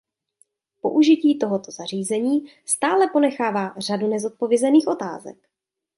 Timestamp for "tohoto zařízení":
1.39-2.45